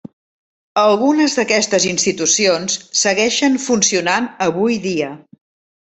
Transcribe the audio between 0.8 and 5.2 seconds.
Algunes d'aquestes institucions segueixen funcionant avui dia.